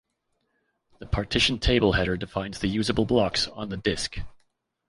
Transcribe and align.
The 0.97 1.05
partition 1.05 1.59
table 1.59 1.91
header 1.91 2.17
defines 2.17 2.57
the 2.57 2.67
usable 2.67 3.05
blocks 3.05 3.45
on 3.49 3.69
the 3.69 3.77
disk. 3.77 4.17